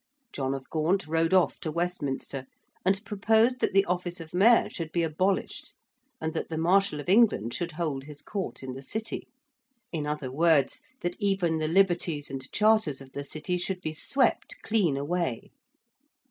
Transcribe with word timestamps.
John 0.33 0.55
of 0.55 0.67
Gaunt 0.71 1.05
rode 1.05 1.31
off 1.31 1.59
to 1.59 1.69
Westminster 1.71 2.47
and 2.83 3.05
proposed 3.05 3.59
that 3.59 3.73
the 3.75 3.85
office 3.85 4.19
of 4.19 4.33
Mayor 4.33 4.67
should 4.67 4.91
be 4.91 5.03
abolished 5.03 5.75
and 6.19 6.33
that 6.33 6.49
the 6.49 6.57
Marshal 6.57 6.99
of 6.99 7.07
England 7.07 7.53
should 7.53 7.73
hold 7.73 8.05
his 8.05 8.23
court 8.23 8.63
in 8.63 8.73
the 8.73 8.81
City 8.81 9.27
in 9.91 10.07
other 10.07 10.31
words, 10.31 10.81
that 11.01 11.15
even 11.19 11.59
the 11.59 11.67
liberties 11.67 12.31
and 12.31 12.51
Charters 12.51 12.99
of 12.99 13.11
the 13.11 13.23
City 13.23 13.59
should 13.59 13.79
be 13.79 13.93
swept 13.93 14.55
clean 14.63 14.97
away. 14.97 15.51